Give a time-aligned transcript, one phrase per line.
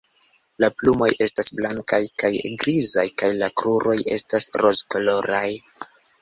[0.63, 2.31] La plumoj estas blankaj kaj
[2.63, 5.47] grizaj kaj la kruroj estas rozkoloraj.